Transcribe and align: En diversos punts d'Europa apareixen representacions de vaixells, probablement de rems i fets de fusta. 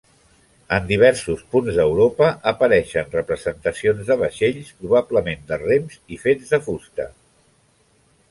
En 0.75 0.85
diversos 0.91 1.41
punts 1.55 1.75
d'Europa 1.79 2.29
apareixen 2.51 3.11
representacions 3.17 4.09
de 4.11 4.17
vaixells, 4.23 4.73
probablement 4.81 5.45
de 5.51 5.59
rems 5.65 5.99
i 6.17 6.21
fets 6.23 6.55
de 6.55 6.61
fusta. 6.69 7.07